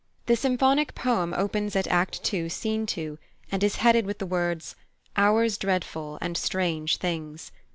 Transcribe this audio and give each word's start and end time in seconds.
The 0.25 0.35
symphonic 0.35 0.95
poem 0.95 1.31
opens 1.31 1.75
at 1.75 1.85
Act 1.85 2.33
ii., 2.33 2.49
Scene 2.49 2.87
2, 2.87 3.19
and 3.51 3.63
is 3.63 3.75
headed 3.75 4.07
with 4.07 4.17
the 4.17 4.25
words, 4.25 4.75
"Hours 5.15 5.59
dreadful 5.59 6.17
and 6.21 6.35
strange 6.35 6.97
things." 6.97 7.51